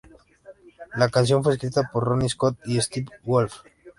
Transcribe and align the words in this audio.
La 0.95 1.09
canción 1.09 1.43
fue 1.43 1.53
escrita 1.53 1.87
por 1.93 2.03
Ronnie 2.03 2.27
Scott 2.27 2.57
y 2.65 2.81
Steve 2.81 3.05
Wolfe. 3.23 3.59